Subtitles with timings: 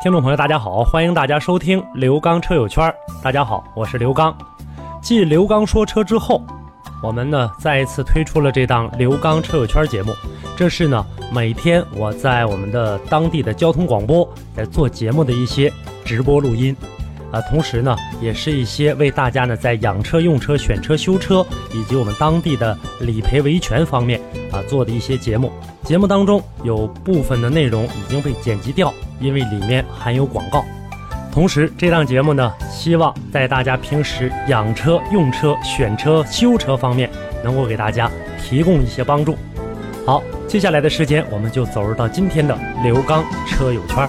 [0.00, 2.94] 听众朋友，大家好，欢迎大家收听刘刚车友圈。
[3.20, 4.32] 大家好，我是刘刚。
[5.02, 6.40] 继刘刚说车之后，
[7.02, 10.14] 我们呢再一次推出了这档刘刚车友圈节目。
[10.56, 15.72] 这是呢每天我在我们的当地的交通广播在做节目的一些
[16.04, 16.76] 直播录音，
[17.32, 25.52] 啊，同时呢也是一些为大家呢在养车、用车、选车、修车以及我们当地的理赔维权方面啊做的一些节目。
[25.84, 30.64] 节目当中有部分的内容已经被剪辑掉，因为里面含有广告。
[31.30, 37.08] 同时，这档节目呢，希望在大家平时养车、用车、选车、修车方面，
[37.44, 38.10] 能够给大家
[38.42, 39.36] 提供一些帮助。
[40.04, 44.08] 好，接下来的时间，我们就走入到今天的刘刚车友圈。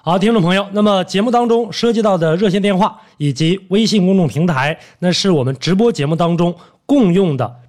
[0.00, 6.52] 好，听众朋友，那么节目当中涉及到的热线电话以及微信公众平台，那是我们直播节目当中
[6.86, 7.54] 共用的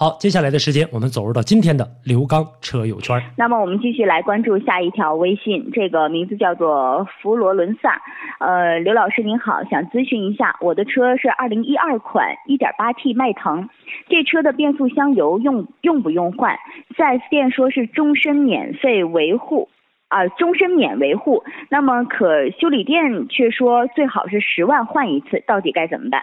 [0.00, 3.20] 好，接下来的时间，我们走入到今天的刘刚车友圈。
[3.36, 8.00] 那么我们继续来关注下一条微信，这个名字叫做佛罗伦萨。
[8.38, 13.68] 呃，刘老师您好，想咨询一下，我的车是二零一二款一点八 T 迈腾，
[14.08, 16.56] 这车的变速箱油用用不用换
[16.96, 19.68] ？4S 店说是终身免费维护，
[20.06, 21.42] 啊、终身免维护。
[21.70, 26.22] 那么可修理店却说最好是十万换一次，到底该怎么办？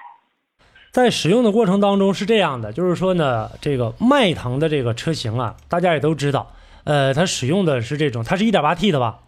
[0.95, 6.53] 在使用的过程当中是这样的，就是说呢，这个迈腾的这个车型啊，大家也都知道，
[6.85, 9.19] 呃，它使用的是这种，它是一点八 T 的吧？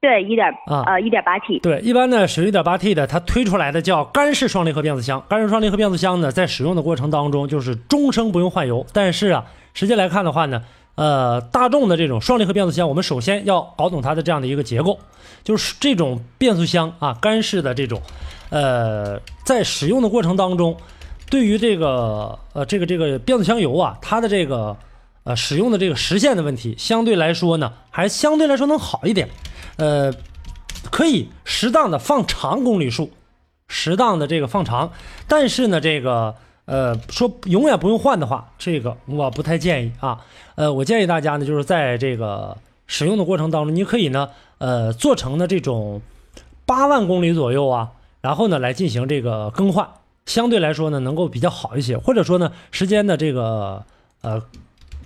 [0.00, 1.58] 对，一点啊呃一点八 T。
[1.58, 5.22] 对，一般呢，使用一点八 T 的，它推出来的叫干式双离合变速箱。
[5.28, 8.86] 干式双离合变速箱呢，在使用的过程当中就是终生不用换油。
[8.94, 10.62] 但是啊，实际来看的话呢，
[10.94, 14.98] 呃，大众的这种双离合变速箱，我们首先要搞懂它的这样的一个结构，
[15.42, 18.00] 就是这种变速箱啊，干式的这种，
[18.50, 20.76] 呃，在使用的过程当中，
[21.30, 24.76] 对于这个呃这个这个变速箱油啊，它的这个
[25.24, 29.28] 呃使用的这个实现的问题，相对来说呢，还相对来说能好一点。
[29.76, 30.12] 呃，
[30.90, 33.10] 可以适当的放长公里数，
[33.66, 34.92] 适当的这个放长，
[35.26, 40.20] 但是呢，这个呃说永远不用换的话，这个我不太建议啊。
[40.54, 42.56] 呃，我建议大家呢，就是在这个
[42.86, 46.00] 使用的过程当中，你可以呢，呃，做成的这种
[46.64, 47.90] 八万公里左右啊，
[48.24, 49.86] 然后呢来进行这个更换，
[50.24, 53.84] 相对来说呢能够比较好一些，或者说呢时间的这个
[54.22, 54.42] 呃。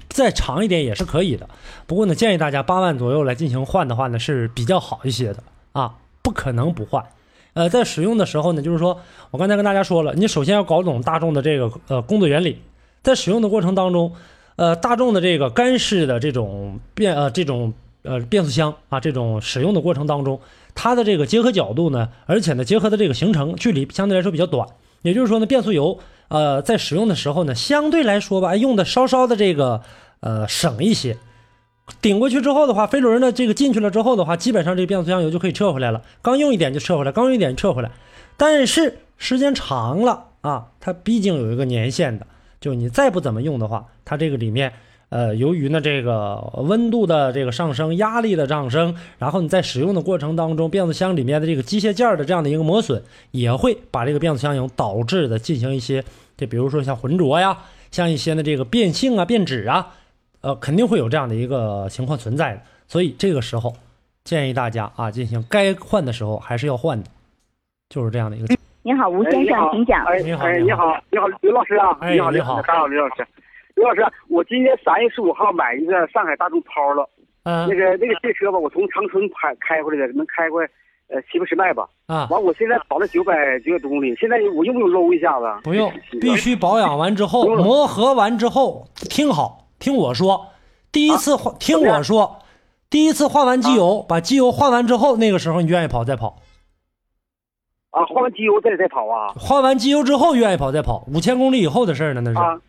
[0.09, 1.47] 再长一点也是可以的，
[1.87, 5.43] 不过呢，建议大家八万左右来进行换的话呢，是比较好一些的
[5.73, 7.05] 啊，不可能不换。
[7.53, 8.99] 呃，在使用的时候呢，就是说
[9.31, 12.59] 我刚才跟大家说了，你首先要搞懂大众的这个呃工作原理，
[13.03, 14.11] 在使用的过程当中，
[14.57, 20.41] 呃，大众的这个干式的这种变呃这种呃变速箱啊，这种使用的过程当中，
[20.75, 24.69] 它的这个结合角度呢，而且呢结合的这个行程距离相对来说比较短，
[25.03, 25.99] 也就是说呢，变速油
[26.29, 29.83] 呃在使用的时候呢，相对来说吧，用的稍稍的这个。
[30.21, 31.17] 呃，省一些，
[32.03, 36.03] 顶过去之后的话，飞轮呢这个进去了之后的话，基本上这个变速箱油就可以撤回来了。
[36.21, 37.93] 刚用一点就撤回来，刚用一点就撤回来。
[38.37, 42.27] 但是时间长了啊，它毕竟有一个年限的，
[42.61, 44.73] 就你再不怎么用的话，它这个里面
[45.11, 56.05] 呃，由于呢这个温度的这个上升、压力的上升，然后你在使用的过程当中，变速箱里面的这个机械件的这样的一个磨损，也会把这个变速箱油导致的进行一些，
[56.37, 57.57] 就比如说像浑浊呀，
[57.91, 59.95] 像一些呢这个变性啊、变质啊。
[60.41, 63.75] 呃，肯定会有这样的一个情况存在的，所以这个时候
[64.23, 67.11] 建议大家啊，进行该换的时候还是要换的，
[67.91, 68.55] 就是这样的一个。
[68.83, 70.05] 您好，吴先生，请讲。
[70.05, 73.27] 哎，你好哎，你好你好，你好，刘老师啊，哎你好，你好你好，刘老师，
[73.79, 77.09] 刘老师，我今年三月十五号买一个上海大众抛了，
[77.45, 80.65] 嗯那个那个这车吧，我从长春开开回来的，能开回
[81.07, 81.89] 呃七八十迈吧。
[82.09, 85.47] 啊，完，我现在跑了九百九百多公里，现在我用不用搂一下子？
[85.63, 90.49] 不用，必须保养完之后，磨合完之后，听好，听我说，
[90.91, 92.41] 第一次换，听我说，
[92.91, 96.41] 第一次换完机油，把机油换完之后，那个时候你愿意跑再跑。
[97.91, 102.39] 啊，换完机油再再跑啊换完机油之后愿意跑再跑，五千公里以后的事儿呢，那是。
[102.39, 102.61] 啊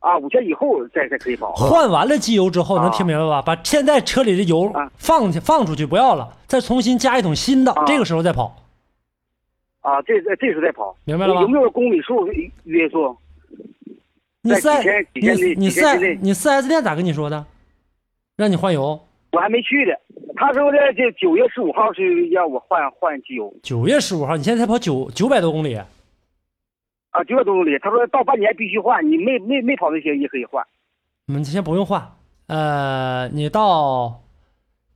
[0.00, 1.52] 啊，五千以后再再可以跑。
[1.54, 3.42] 换完了机油之后，啊能听明白吧？
[3.42, 8.56] 把现在车里的油啊放去放出去不要了，再重新加一桶新的，啊这个时候再跑，
[9.80, 11.48] 啊，这这这时候再跑，明白了吧有？
[11.48, 12.26] 没有公里数
[12.64, 13.16] 约束？
[14.42, 14.68] 你四
[16.48, 17.44] S 店咋跟你说的？
[18.36, 19.00] 让你换油？
[19.32, 19.92] 我还没去呢。
[20.36, 25.76] 他说的这九月十五号是让我换换机油九月十五号，你现在才跑九九百多公里，
[27.18, 27.76] 啊，九百多公里。
[27.80, 30.64] 他说到半年必须换，你没没没跑那些也可以换。
[31.26, 32.00] 你们先不用换。
[32.46, 34.22] 呃，你到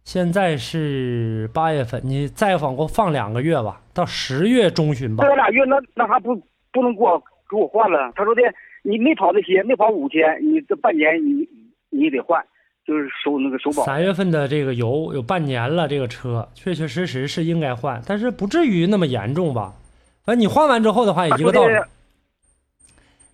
[0.05, 5.35] 现在是八月份，你再往过放两个月吧，到十月中旬吧这。
[5.35, 6.37] 俩月那那还不
[6.71, 7.19] 不能给我
[7.51, 8.13] 给我换了。
[8.15, 8.41] 他说的
[8.85, 11.45] 你没跑那些，没跑五天，你这半年你
[11.91, 12.41] 你得换，
[12.87, 13.85] 就是收那个首保。
[13.85, 19.75] 三月份的这个油有半年了，这个车确确实实是应该换，但是不至于那么严重吧？
[20.25, 21.75] 反正你换完之后的话，也一个道理。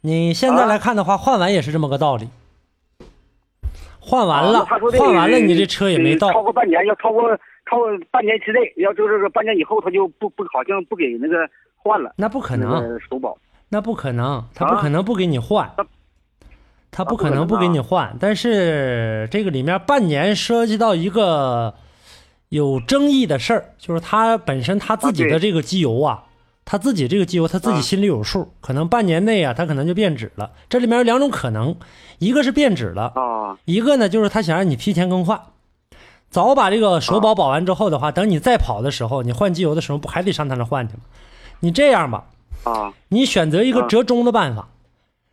[0.01, 2.29] 你现在来看的话，换完也是这么个道理。
[4.01, 6.33] 换完了，换完了，你这车也没到呃。
[6.33, 7.23] 超过半年，要超过
[7.69, 11.37] 超过半年之内，要就是说半年以后，他就不不好像不给那个
[11.77, 12.15] 换了。
[12.17, 13.37] 那不可能，个首保
[13.69, 15.71] 那不可能，他不啊可能不给你换，
[16.91, 18.17] 他不可能不给你换。
[18.19, 21.75] 但是这个里面半年涉及到一个
[22.49, 26.25] 有争议的事儿，就是他本身他自己的这个机油啊，
[26.71, 27.81] 他自己这个机油他自己啊。
[27.81, 30.51] 心里有数，可能半年内啊，他可能就变质了。
[30.69, 31.75] 这里面有两种可能，
[32.19, 33.57] 一个是变质了，啊。
[33.65, 35.41] 一个呢就是他想让你提前更换。
[36.29, 41.01] 早把这个首保保完之后的话，等你再跑的时候，你换机油的时候不还得上他那换去吗？
[41.61, 42.25] 你这样吧，
[42.65, 42.93] 啊。
[43.09, 43.87] 你选择一个啊。
[43.89, 44.69] 折中的办法，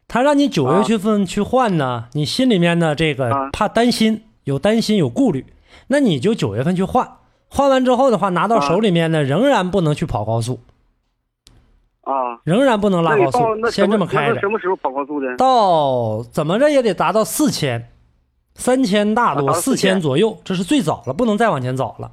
[0.07, 3.49] 他让你九月份去换呢，你心里面呢这个啊。
[3.51, 5.45] 怕担心，有担心有顾虑，
[5.87, 7.17] 那你就九月份去换，
[7.49, 10.61] 换完之后的话拿到手里面呢，仍然不能去跑高速，
[12.05, 12.39] 啊！
[12.43, 14.39] 仍然不能拉高速先这么开着。
[14.39, 15.35] 什，么时候跑高速的？
[15.37, 17.91] 到怎么着也得达到四千，
[18.53, 19.99] 三千大多，四千。
[19.99, 22.11] 左右，这是最早了，不能再往前走了，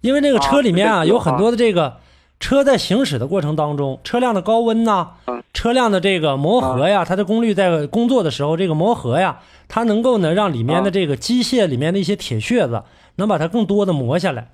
[0.00, 1.98] 因为这个啊车里面啊有很多的这个
[2.40, 5.42] 车在行驶的过程当中，车辆的高温呐、嗯。
[5.52, 10.90] 车辆的这个磨合呀，它的功率在工作的时候，这个磨合呀，它能够呢让里面的啊。
[10.90, 12.84] 这个机械里面的一些铁屑子
[13.16, 14.50] 能把它更多的磨下来。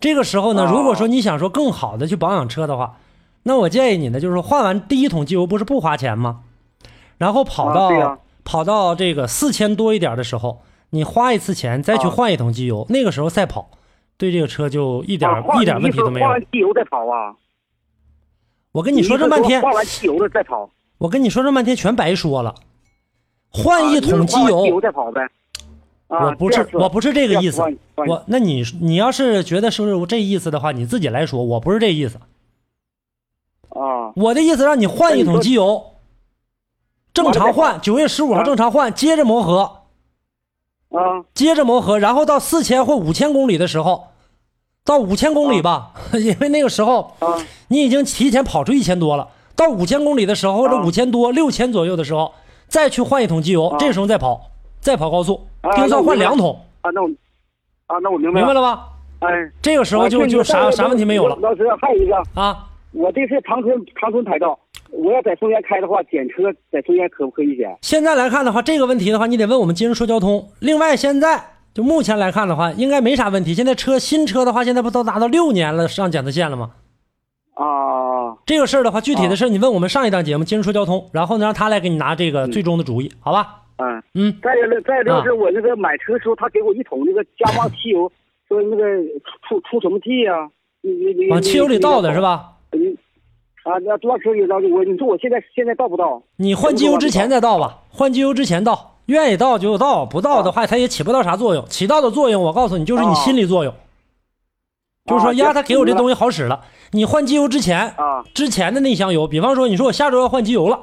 [0.00, 0.72] 这个时候呢，啊。
[0.72, 2.98] 如果说你想说更好的去保养车的话，
[3.42, 6.42] 那我建议你呢，就是说换完第一桶机油不是不花钱吗？
[7.18, 13.70] 然后跑到、跑到这个四千多一点的时候，你花一次钱再去啊换一桶机油，那个时候再跑，
[14.16, 16.34] 对这个车就一点、啊一点问题都没有换。
[16.34, 17.36] 完机油再跑啊！
[18.72, 22.54] 我跟你说这半天，换完机油了再跑，我跟你说这半天全白说了。
[23.48, 25.22] 换一啊桶机油油，再跑呗。
[26.08, 27.62] 啊我不是我不是这个意思
[27.94, 32.18] 我那你你要是觉得是这意思的话，你自己来说，我不是这意思。
[34.10, 34.12] 啊。
[34.16, 35.94] 我的意思让你换一桶机油，
[37.14, 38.44] 正常换，九月十五号啊。
[38.44, 39.82] 正常换，接着磨合，
[40.90, 41.24] 啊。
[41.34, 44.08] 接着磨合，然后到四千或五千公里的时候，
[44.84, 47.36] 到五千公里吧， 因为那个时候啊。
[47.68, 52.32] 你已经提前跑出一千多了，到五千公里的时候或者啊五千多、六千左右的时候，
[52.66, 53.76] 再去换一桶机油，啊。
[53.78, 56.90] 这时候再跑，再跑高速，啊定算换两桶，啊！
[56.90, 57.08] 那我
[57.86, 58.88] 啊，那我明白明白了吧？
[59.20, 59.28] 哎，
[59.60, 61.36] 这个时候就啊就啥啥问题没有了。
[61.40, 62.66] 老师，还有一个，啊。
[62.92, 64.58] 我这是长春长春牌照，
[64.90, 67.78] 我要在松原开的话，检车在松原可不可以检？
[67.82, 70.48] 现在来看的话，这个问题的话，你得问我们金融说交通。
[70.60, 71.40] 另外，现在
[71.72, 73.54] 就目前来看的话，应该没啥问题。
[73.54, 76.72] 现在车新车的话，现在不都达到六年了上检测线了吗？
[77.54, 83.62] 啊这个事儿的话，具体的事儿你问我们上一档节目金融说交通，然后呢让他来给你拿这个最终的主意，好吧？
[83.76, 84.02] 嗯。
[84.14, 88.10] 嗯，再一个，再一个啊是我那个买车时候，他给我一桶那个加 旺汽油，
[88.48, 88.84] 说那个
[89.48, 90.50] 出出什么气呀、
[90.82, 92.20] 你你你往汽油里倒的是？
[92.20, 92.54] 吧？
[93.64, 94.68] 你啊，那多少车里倒的？
[94.68, 96.22] 我你说我现在现在倒不到？
[96.36, 101.64] 你换机油之前再倒吧，换机油之前倒，愿意倒就倒，不倒的话它也起不到啥作用。
[101.68, 103.74] 起到的作用，我告诉你，就是你心理作用，
[105.06, 106.60] 就是说啊呀，他给我这东西西好使了。
[106.92, 110.80] 你换机油之前，啊之前的那箱油，比方说你说我下周要换机油了，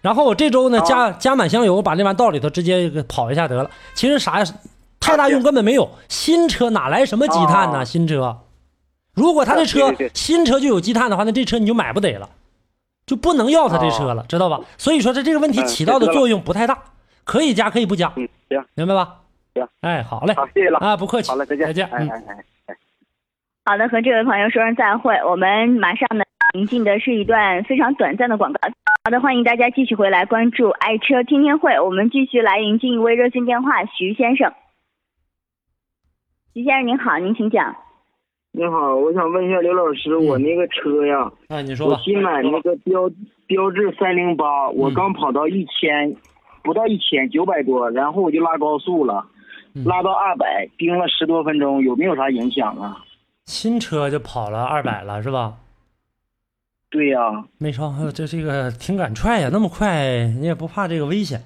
[0.00, 3.70] 然后我这周呢啊加加满箱油，把那玩意儿倒里头直接给跑一下得了。
[3.94, 4.44] 其实啥
[5.00, 7.78] 太大用根本没有，新车哪来什么积碳呢？
[7.78, 8.38] 啊新车，
[9.14, 12.28] 如果他这车啊对对对新车就有积碳的话，那这车你就买不得了，
[13.06, 14.60] 就不能要他这车了，知道吧？
[14.78, 16.78] 所以说他这个问题嗯起到的作用不太大，
[17.24, 19.20] 可以加可以不加，嗯，行，明白吧？
[19.54, 22.08] 行，哎，好嘞，好，谢谢了，啊，不客气，好了，再见，再见，嗯。
[22.08, 22.76] 哎哎哎哎。
[23.64, 25.14] 好的，和这位朋友说声再会。
[25.24, 28.58] 我们马上呢，临近的是一段非常短暂的广告。
[29.04, 31.78] 好的，欢迎大家继续回来关注爱车天天会。
[31.78, 34.52] 我们继续来迎进一位热线电话，徐先生。
[36.54, 37.76] 徐先生您好，您请讲。
[38.54, 41.94] 你好，我想问一下刘老师，我那个车呀，啊，你说吧。
[41.96, 43.10] 我新买那个标
[43.46, 46.14] 标致三零八，我嗯刚跑到一千，
[46.62, 49.24] 不到一千，九百多，然后我就拉高速了，
[49.74, 53.02] 嗯拉到二百，盯了十多分钟，有没有啥影响啊？
[53.46, 55.54] 新车就跑了二百了是吧？
[56.90, 57.18] 对呀、
[57.56, 61.40] 没超，这这个挺敢踹呀，那么快你也不怕这个危险？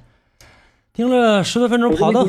[0.97, 2.25] 盯了十多分钟，跑到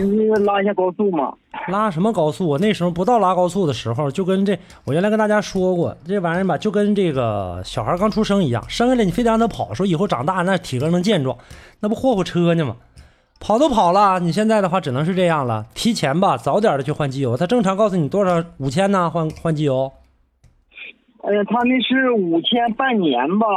[0.46, 1.34] 拉一下高速嘛。
[1.70, 2.60] 拉什么高速啊？
[2.62, 11.38] 那时候不到拉高速的时候，就跟这我原来跟大家说过，这玩意儿吧，就跟这个小孩刚出生一样，生下来你非得让他跑，说以后长大那体格能健壮，
[11.80, 12.76] 那不霍霍车呢吗？
[13.40, 17.38] 跑都跑了，你现在的话只能是这样了，提前吧，早点的去换机油。
[17.38, 19.10] 他正常告诉你多少五千呢？
[19.10, 19.90] 换换机油，
[21.24, 23.48] 哎呀，他那是五千半年吧，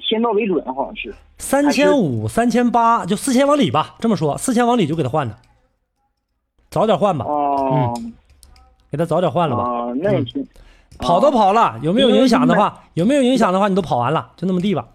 [0.00, 1.12] 先到为准，好像是。
[1.42, 3.96] 三千五、三千八，就四千往里吧。
[3.98, 5.36] 这么说，四千往里就给他换了，
[6.70, 7.92] 早点换吧，哦、
[8.90, 9.64] 给他早点换了吧。
[9.64, 10.46] 哦，那也行。
[10.98, 14.86] 跑都跑了，有没有影响的话，有没有影响的话，你都跑完了，就那么地吧。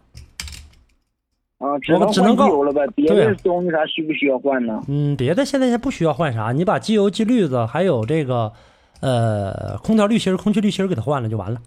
[1.58, 4.82] 啊，只能我只能告换机油了呗，别对的东西啥需不需要换呢？
[4.88, 8.54] 嗯，别的现在先不需要换啥，你把机油、机滤子还有这个
[9.01, 11.60] 呃空调滤芯、空气滤芯给它换了就完了，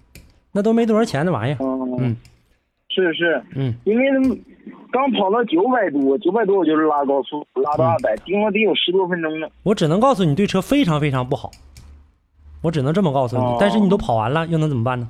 [0.53, 1.57] 那都没多少钱那玩意儿。
[1.61, 2.17] 嗯嗯，
[2.91, 4.05] 是是，嗯，因为
[4.91, 9.49] 刚跑到九百多，九百多我就是拉高速，拉到二百、盯了得有十多分钟呢。
[9.63, 11.51] 我只能告诉你对车非常非常不好，
[12.63, 13.43] 我只能这么告诉你。
[13.43, 15.09] 哦但是你都跑完了，又能怎么办呢？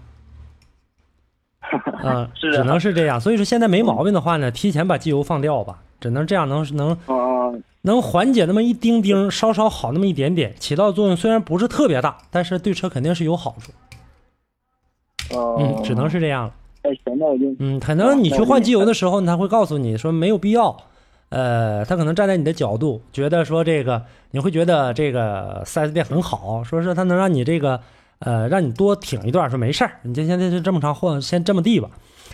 [2.02, 3.20] 嗯、是啊只能是这样。
[3.20, 13.72] 所以说现在没毛病的话呢，提前把机油放掉吧，只能这样能能啊，能缓解那么一丁丁，稍稍好那么一点点，起到作用虽然不是特别大，但是对车肯定是有好处。
[15.34, 16.54] 呃，嗯，只能是这样了。
[17.58, 20.76] 嗯，可能你去换机油的时候，他会告诉你说没有必要。
[21.28, 27.80] 呃，他可能站在你的角度，觉得说这个你会觉得这个 4S 店很好，说是他能让你这个
[28.18, 31.88] 呃让你多挺一段，说没事儿，你就现在就这么长换，先这么地吧，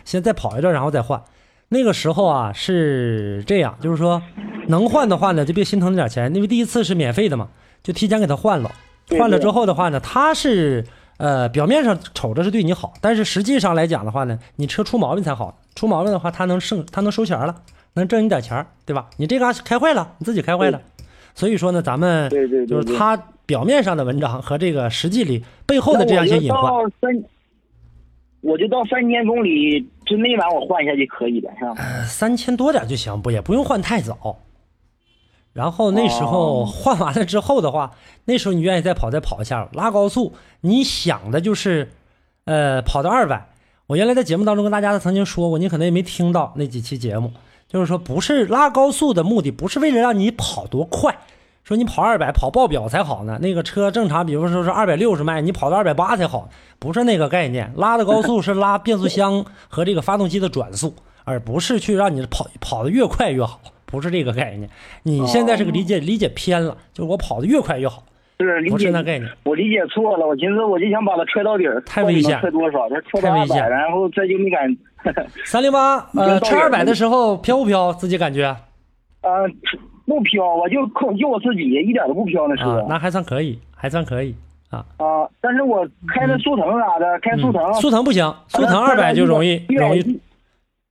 [0.06, 1.22] 先再跑一段，然后再换。
[1.68, 4.22] 那个时候啊是这样，就是说
[4.68, 7.48] 能换的话呢，就别心疼那点钱，因为第一次是免费的嘛，
[7.82, 8.70] 就提前给他换了。
[9.18, 10.82] 换了之后的话呢，他是
[11.18, 17.62] 呃表面上瞅着是对你好，但是实际上来讲的话呢，你车出毛病才好，出毛病的话他能剩他能收钱了，
[17.94, 19.08] 能挣你点钱，对吧？
[19.16, 20.80] 你这嘎开坏了，你自己开坏了，
[21.34, 26.62] 所以说呢，咱们对对就是他表面上的文章和这个实际里背后的这样一些隐患。
[26.62, 27.24] 我就到三，
[28.40, 31.74] 我就到三千公里之内完我换一下就可以了，是吧？
[31.78, 34.36] 呃三千多点就行，不也不用换太早。
[35.56, 37.92] 然后那时候哦换完了之后的话，
[38.26, 41.92] 那时候你愿意再跑再跑一下，拉高速，你想的就是，
[42.44, 43.48] 呃，跑到二百。
[43.86, 47.32] 我原来在节目当中跟大家曾经说过，你可能也没听到那几期节目，
[47.66, 51.16] 就是说不是拉高速的目的，不是为了让你跑多快，
[51.64, 53.38] 说你跑二百跑爆表才好呢。
[53.40, 57.72] 那个车正常，比如说是二百六十迈，你跑到二百八才好，不是那个概念。
[57.76, 60.94] 拉的高速是拉变速箱和这个发动机的转速，
[61.24, 63.60] 而不是去让你跑跑的越快越好，
[63.96, 64.68] 不是这个概念。
[65.02, 68.04] 你现在是个理解理解偏了，就是我跑得越快越好，
[68.36, 69.30] 不是理解是那概念。
[69.44, 72.86] 我理解错了，我寻思我就想把它踹到底儿，太危险踹多少？
[73.08, 74.76] 踹到二百，太危险然后这就没敢，
[75.46, 77.90] 三零八，呃，已经到眼了车二百的时候飘不飘？
[77.94, 78.60] 自己感觉啊，
[79.22, 79.48] 呃，
[80.04, 84.34] 不飘，我就靠就我自己一点都不飘那车那还算可以，还算可以
[84.70, 84.84] 啊。
[84.98, 85.26] 啊。
[85.40, 90.20] 但是我开的速腾啥的，开速腾，嗯速腾不行，速腾二百就容易容易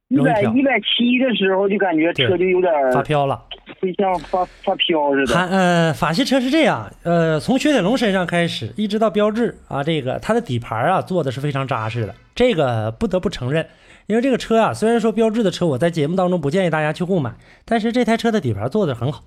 [0.10, 3.42] 一百一百七的时候就感觉车就有点儿发飘了。
[3.82, 5.36] 就像发发飘似的。
[5.36, 13.66] 还呃，法系车是这样，呃，从雪铁龙身上开始，一直到标致啊，这个它的底盘啊做的是非常扎实的，这个不得不承认。
[14.08, 17.34] 因为这个车啊，虽然说标致的车我在节目当中不建议大家去购买，
[17.66, 19.24] 但是这台车的底盘做的很好，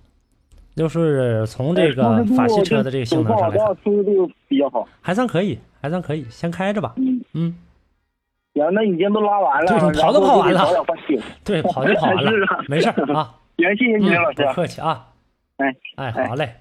[0.76, 4.86] 就是从这个法系车的这个性能上来看，舒适度比较好。
[5.00, 6.94] 还算可以，还算可以，先开着吧。
[6.96, 7.54] 嗯嗯，
[8.58, 10.68] 行，那已经都拉完了，对跑都跑完了
[11.44, 12.32] 对，跑就跑完了
[12.68, 13.34] 没事啊。
[13.56, 14.44] 行，谢谢你，嗯刘老师。
[14.44, 15.06] 不客气啊。
[15.56, 16.52] 哎哎，哎好嘞。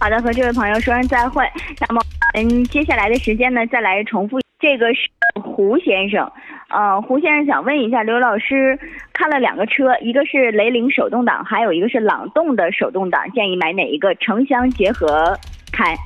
[0.00, 1.42] 好的，和这位朋友说声再会。
[1.80, 2.02] 那么，
[2.34, 4.38] 嗯，接下来的时间呢，再来重复。
[4.60, 5.08] 这个是
[5.42, 6.30] 胡先生，
[6.68, 8.78] 呃，胡先生想问一下刘老师，
[9.12, 14.14] 看了两个车，一个是雷凌手动挡，还有一个是朗动的手动挡，建议买哪一个？
[14.16, 15.38] 城乡结合
[15.72, 15.96] 开，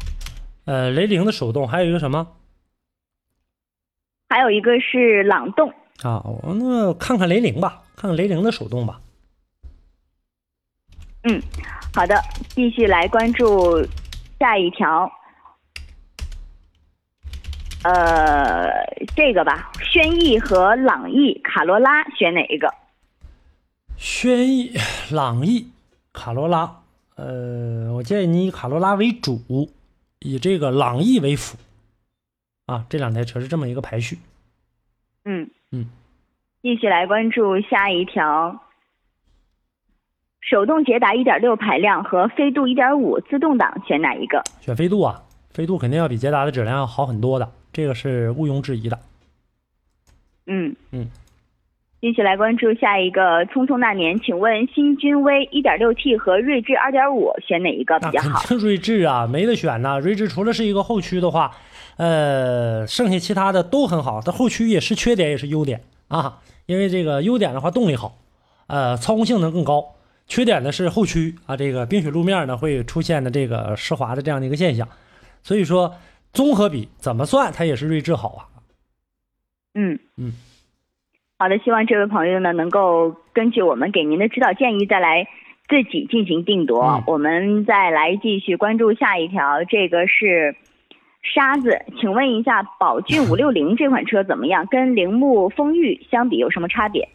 [0.64, 2.26] 呃，雷凌的手动，还有一个什么
[4.28, 5.72] 还有一个是朗动。
[6.02, 6.22] 啊？
[6.24, 9.00] 我那看看雷凌吧，看看雷凌的手动吧。
[11.24, 11.42] 嗯，
[11.92, 12.14] 好的，
[12.50, 13.84] 继续来关注
[14.38, 15.10] 下一条。
[17.84, 18.68] 呃，
[19.16, 22.72] 这个吧，轩逸和朗逸、卡罗拉选哪一个？
[23.96, 24.72] 轩逸、
[25.10, 25.68] 朗逸、
[26.12, 26.82] 卡罗拉，
[27.16, 29.68] 呃，我建议你以卡罗拉为主，
[30.20, 31.56] 以这个朗逸为辅，
[32.68, 34.18] 啊，这两台车是这么一个排序。
[35.24, 35.86] 嗯嗯，
[36.62, 38.62] 继续来关注下一条。
[40.40, 44.42] 手动捷达1.6排量和飞度1.5自动挡选哪一个？
[44.60, 48.98] 选飞度啊，飞度肯定要比捷达的质量要好很多的，这个是毋庸置疑的。
[50.46, 51.08] 嗯嗯，
[52.02, 53.44] 继续来关注下一个。
[53.46, 58.40] 匆匆那年，请问新君威 1.6T 和锐志2.5选哪一个比较好？
[58.40, 59.98] 肯定锐志啊，没得选呐。
[59.98, 61.54] 锐志除了是一个后驱的话，
[61.98, 64.22] 呃，剩下其他的都很好。
[64.22, 66.38] 它后驱也是缺点，也是优点啊。
[66.64, 68.16] 因为这个优点的话，动力好，
[68.66, 69.84] 呃，操控性能更高。
[70.26, 74.88] 缺点呢是后驱啊，这个冰雪路面呢会出现的这个湿滑的这样的一个现象。
[75.42, 75.94] 所以说，
[76.32, 78.40] 综合比怎么算，它也是锐志好啊。
[79.74, 80.32] 嗯嗯，
[81.38, 85.26] 好的，希望这位朋友呢能够根据我们给您的指导建议再来
[85.68, 86.84] 自己进行定夺。
[86.84, 90.54] 嗯我们再来继续关注下一条，这个是
[91.22, 94.66] 沙子，请问一下，宝骏 五六零这款车怎么样？
[94.70, 97.08] 跟铃木风裕相比有什么差别？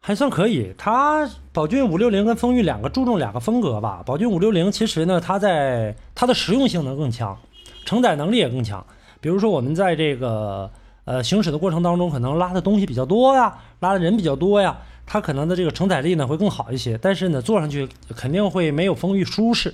[0.00, 0.74] 还算可以。
[0.76, 4.02] 它宝骏五六零跟风裕两个注重两个风格吧。
[4.04, 7.38] 宝骏五六零其实呢，它在它的实用性能更强，
[7.84, 8.84] 承载能力也更强。
[9.20, 10.68] 比如说我们在这个
[11.04, 16.98] 呃行驶的过程当中，可能拉的东西比较多呀，拉的人比较多呀，它可能的这个承载力呢会更好一些。
[17.00, 19.72] 但是呢，坐上去肯定会没有风裕舒适。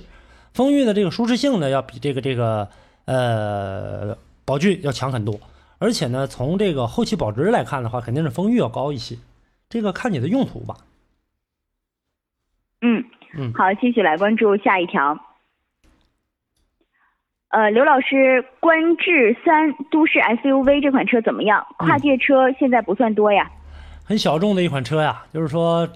[0.53, 2.69] 风裕的这个舒适性呢，要比这个这个
[3.09, 5.39] 呃宝骏要强很多。
[5.79, 9.15] 而且呢，从这个后期保值来看的话，肯定是风裕要高一些。
[9.69, 10.75] 这个看你的用途吧。
[12.81, 15.17] 嗯嗯好，继续来关注下一条。
[17.49, 21.65] 呃，刘老师，观致三都市 SUV 这款车怎么样？
[21.77, 23.49] 跨界车现在不算多呀。
[24.03, 25.87] 很小众的一款车呀，就是说，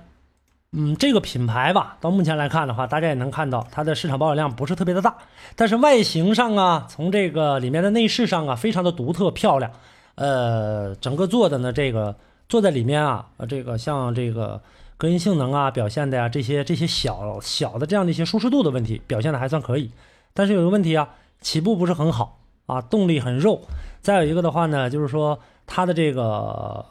[0.75, 5.15] 嗯，这个品牌吧，到目前来看的话，大家也能看到它的市场保有量不是特别的大，
[5.55, 9.71] 但是外形上啊，从这个里面的内饰上啊，非常的独特漂亮。
[10.15, 12.15] 呃，整个做的呢，这个
[12.49, 14.59] 坐在里面啊，这个像这个
[14.97, 19.91] 隔音性能啊表现的呀，这些这些小小的这样的一些舒适度的问题表现的还算可以，
[20.33, 21.07] 但是有一个问题啊，
[21.39, 23.61] 起步不是很好啊，动力很肉。
[24.01, 26.23] 再有一个的话呢，就是说它的这个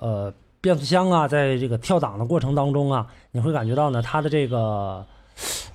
[0.00, 5.04] 呃变速箱啊，在这个跳档的过程当中啊，你会感觉到呢，它的这个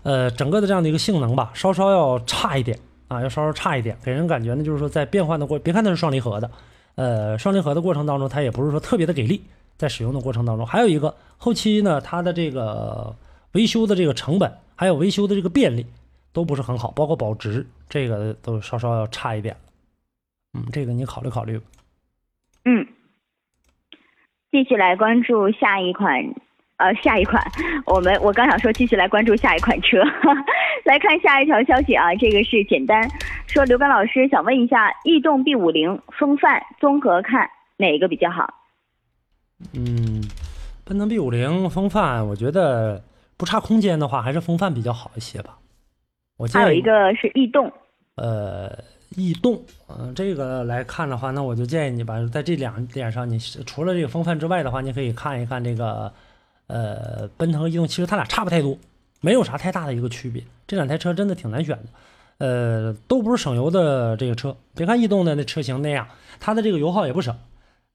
[0.02, 6.50] 呃整个的这样的一个性能吧，稍稍要差一点啊，要稍稍差一点，给人感觉呢，就是说在变换的过，别看它是双离合的，
[6.96, 9.44] 呃，双离合的过程当中，它也不是说特别的给力，
[9.78, 13.14] 在使用的过程当中，还有一个后期呢，它的这个
[13.52, 15.86] 维修的这个成本，还有维修的这个便利
[16.32, 19.56] 都不是很好，包括保值，这个都稍稍要差一点。
[20.54, 21.66] 嗯，这个你考虑考虑吧。
[22.64, 22.88] 嗯，
[24.58, 26.20] 继续来关注下一款，
[26.78, 27.40] 呃，下一款，
[27.86, 30.02] 我们我刚想说继续来关注下一款车，
[30.84, 33.08] 来看下一条消息啊，这个是简单
[33.46, 38.52] 说，刘刚老师想问一下，逸动 B 五零、风范综合看哪一个比较好？
[39.76, 40.24] 嗯，
[40.84, 43.04] 奔腾 B 五零风范，我觉得
[43.38, 45.60] 不差空间的话，还是风范比较好一些吧。
[46.38, 47.72] 我还有一个是逸动，
[48.16, 48.76] 呃，
[49.16, 56.12] 逸动，嗯、这个来看的话，那我就建议你吧，在这两点上，你除了这个风范之外的话，你可以看一看这个，
[56.68, 58.78] 呃，奔腾和逸动，其实它俩差不太多，
[59.22, 60.44] 没有啥太大的一个区别。
[60.68, 61.84] 这两台车真的挺难选的，
[62.40, 64.56] 呃，都不是省油的这个车。
[64.76, 66.06] 别看逸动的那车型那样，
[66.40, 67.34] 它的这个油耗也不省，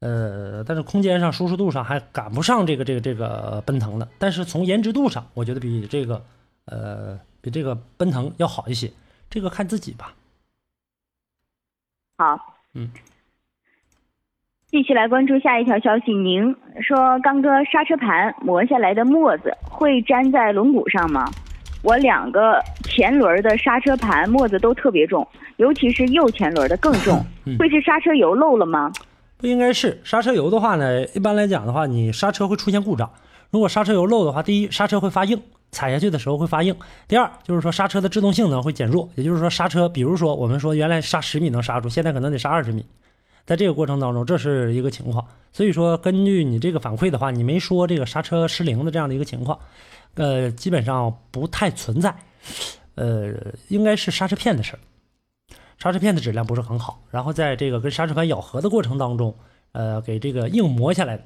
[0.01, 4.09] 呃，但是空间上、舒适度上还赶不上这个这个这个奔腾的。
[4.18, 6.25] 但是从颜值度上，我觉得比这个，
[6.64, 8.90] 呃，比这个奔腾要好一些。
[9.29, 10.14] 这个看自己吧。
[12.22, 12.38] 好，
[12.74, 12.88] 嗯，
[14.70, 16.14] 继续来关注下一条消息。
[16.14, 21.28] 您说刚哥刹车盘磨下来的沫子会粘在轮毂上吗？
[21.82, 28.92] 我两个前轮的刹车盘沫子都特别重，尤其是右前轮的更重嗯，会是刹车油漏了吗？
[29.38, 33.11] 不应该是刹车油的话呢，一般来讲的话，你刹车会出现故障。
[33.50, 36.72] 如果刹车油漏的话，第一，刹车会发硬，踩下去的时候会发硬；
[37.08, 42.87] 第二，就是说刹车的制动性能会减弱，也就是说刹车，比如说我们说原来刹十米能刹住，现在可能得刹二十米，
[43.44, 45.26] 在这个过程当中，这是一个情况。
[45.52, 49.58] 所以说，根据你这个反馈的话，你没说这个刹车失灵的这样的一个情况，
[50.14, 52.14] 呃，基本上不太存在，
[52.94, 53.35] 呃，
[53.68, 54.78] 应该是刹车片的事儿。
[55.78, 59.35] 刹车片的质量不是很好，然后在这个跟刹车盘咬合的过程当中，
[59.72, 61.24] 呃，给这个硬磨下来的，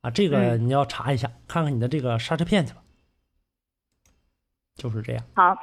[0.00, 2.80] 啊，这个你要查一下，看看你的这个刹车片去吧，
[4.76, 5.22] 就是这样。
[5.34, 5.56] 好，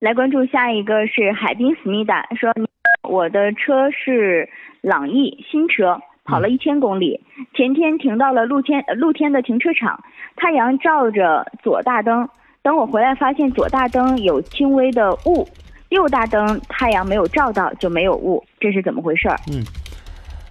[0.00, 2.52] 来关注下一个是海滨思密达，说
[3.08, 4.48] 我的车是
[4.80, 7.20] 朗逸新车，跑了一千公里，
[7.54, 10.02] 前天停到了露天呃露天的停车场，
[10.36, 12.28] 太阳照着左大灯，
[12.62, 15.46] 等我回来发现左大灯有轻微的雾，
[15.90, 19.36] 右大灯太阳没有照到就没有雾，这是怎么回事儿？
[19.52, 19.64] 嗯，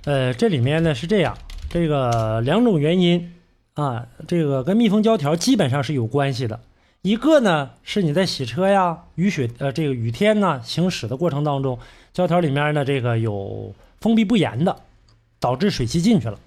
[0.05, 1.35] 呃，这里面呢是这样，
[1.69, 3.33] 这个两种原因
[3.73, 6.59] 啊，这个跟密封胶条基本上是有关系的。
[7.03, 11.77] 一个呢是你在洗车呀、雨雪呃这个雨天呢行驶的过程当中，
[12.13, 14.77] 胶条里面呢这个有封闭不严的，
[15.37, 16.39] 导致水汽进去了。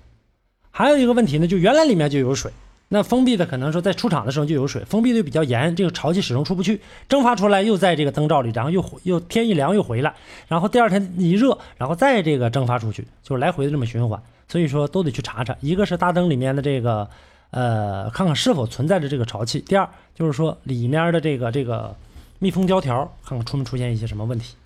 [0.70, 2.50] 还有一个问题呢，就原来里面就有水，
[2.88, 10.14] 那封闭的可能说在出厂的时候就有水，封闭的比较严，这个潮气始终出不去，蒸发出来又在这个灯罩里，然后又又天一凉又回来，
[10.48, 14.18] 然后第二天一热，然后再这个蒸发出去，就是来回的这么循环。
[14.48, 17.06] 所以说都得去查查，一个是大灯里面的这个。
[17.50, 19.60] 呃，看看是否存在着这个潮气。
[19.60, 21.94] 第二，就是说里面的这个这个
[22.38, 24.56] 密封胶条，看看出没出现一些什么问题。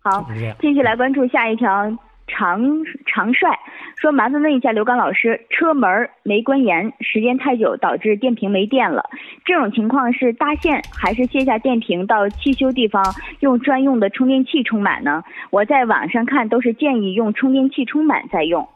[0.00, 0.28] 好，
[0.60, 1.96] 继续来关注下一条。
[2.28, 2.60] 常
[3.06, 3.56] 常帅
[3.96, 9.08] 说：“麻烦问一下刘刚老师，车门没关严，时间太久导致电瓶没电了，
[9.44, 13.00] 这种情况是搭线还是卸下电瓶到汽修地方
[13.40, 15.22] 用专用的充电器充满呢？
[15.50, 18.68] 我在网上看都是建议用充电器充满再用。”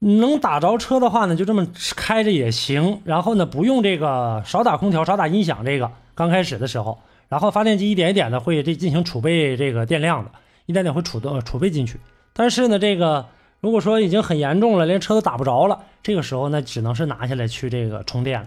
[0.00, 3.00] 能打着车的话呢，就这么开着也行。
[3.04, 5.64] 然后呢，不用这个少打空调、少打音响。
[5.64, 10.30] 这个刚开始的时候，然后发电机一点一点的会这进行储备这个电量的，
[10.66, 12.00] 一点点会储的储备进去。
[12.32, 13.26] 但是呢，这个
[13.60, 18.46] 如果说已经很严重了，连车都打不着了，这个时候呢，只能是拿下来去这个充电，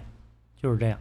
[0.62, 0.98] 就是这样。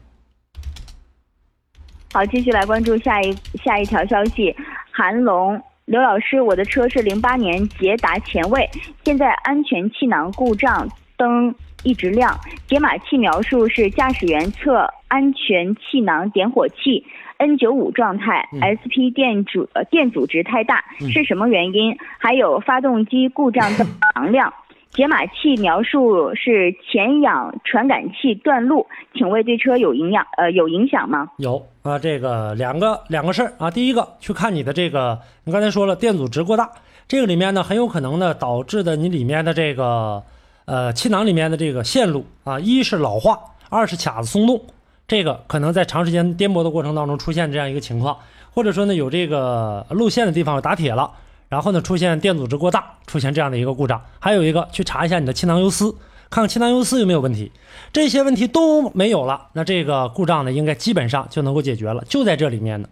[2.12, 3.34] 好，继续来关注下一
[3.64, 4.54] 下一条消息，
[4.90, 5.58] 韩龙。
[5.84, 8.68] 刘老师，我的车是零八年捷达前卫，
[9.04, 12.38] 现在安全气囊故障，灯一直亮。
[12.68, 17.04] 解码器描述是驾驶员侧安全气囊点火器
[17.38, 21.96] N 九五状态，SP 电阻呃电阻值太大，是什么原因？
[22.16, 24.54] 还有发动机故障灯 常亮。
[24.94, 30.22] 解码器描述是前氧传感器断路，请问对车有影响？
[30.36, 31.30] 呃，有影响吗？
[31.38, 33.70] 有啊，这个两个两个事儿啊。
[33.70, 36.70] 第一个，去看你的这个，你刚才说了电阻值过大，
[37.08, 40.22] 这个里面呢很有可能呢导致的你里面的这个
[40.66, 43.38] 呃气囊里面的这个线路啊，一是老化，
[43.70, 44.60] 二是卡子松动，
[45.08, 48.14] 这个可能在长时间颠簸的过程当中出现这样一个情况，
[48.50, 51.10] 或者说呢有这个路线的地方打铁了。
[51.52, 54.02] 然后呢，出现电阻值过大，出现这样的一个故障。
[54.18, 55.92] 还有一个，去查一下你的气囊油丝，
[56.30, 57.52] 看看气囊油丝有没有问题。
[57.92, 62.88] 这些问题都没有了，那这个故障呢，应该基本上就能够解决了，就在这里面呢。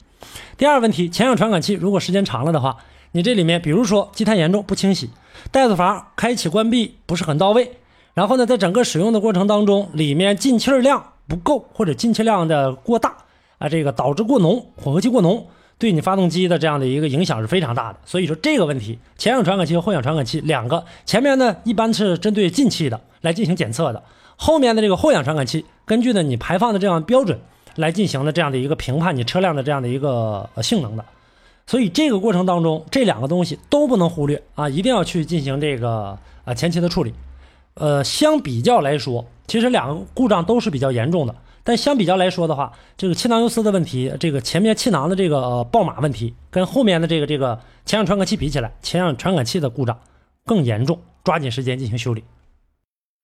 [0.59, 2.77] 第二问题，前氧传感器如果时间长了的话，
[3.12, 5.09] 你这里面比如说积碳严重不清洗，
[5.51, 7.79] 带子阀开启关闭不是很到位，
[8.12, 13.16] 然后呢，在整个使用的过程当中，里面进气量不够或者进气量的过大
[13.57, 15.46] 啊，这个导致过浓，混合气过浓。
[15.81, 24.03] 对你发动机的这样的一个影响是非常大的，所以说这个问题，前氧传感器和后氧传感器两个，前面呢一般是针对进气的来进行检测的，
[24.37, 27.40] 后面的这个后氧传感器根据呢你排放的这样标准
[27.77, 31.05] 来进行的这样的一个评判你车辆的这样的一个性能的，
[31.66, 37.14] 所以这个过程当中这两个东西都不能忽略啊，一定要去进行这个啊前期的处理，
[37.73, 41.35] 呃，相比较来说，其实两个故障都是比较严重的。
[41.62, 49.99] 但相比较来说的话，这个气囊油丝的问题，这个前面气囊的这个爆码问题，跟后面的这个这个前氧传感器比起来，前氧传感器的故障
[50.44, 52.25] 更严重，抓紧时间进行修理。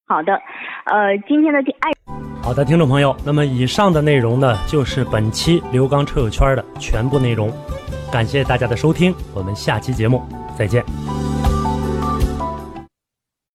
[0.07, 0.33] 好的，
[0.85, 1.93] 呃，今天的第二，
[2.43, 7.53] 好的，听众朋友，那么以上的内容呢，就是本期刘刚车友圈的全部内容，
[8.13, 10.23] 感谢大家的收听，我们下期节目
[10.57, 10.85] 再见。